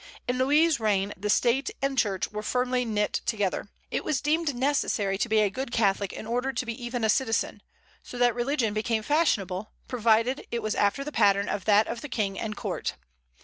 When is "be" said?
5.29-5.41, 6.65-6.73